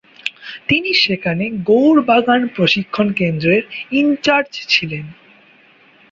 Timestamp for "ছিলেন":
4.67-5.05